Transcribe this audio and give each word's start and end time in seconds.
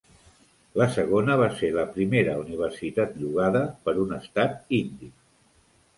La 0.81 0.87
segona 0.93 1.35
va 1.41 1.49
ser 1.59 1.69
la 1.75 1.83
primera 1.99 2.35
universitat 2.45 3.15
llogada 3.25 3.61
per 3.85 3.97
un 4.07 4.19
Estat 4.21 4.77
indi. 4.79 5.13